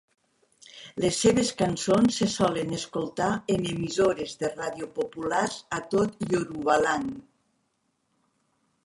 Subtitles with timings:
[1.03, 7.13] Les seves cançons se solen escoltar en emissores de ràdio populars a tot Yorubaland.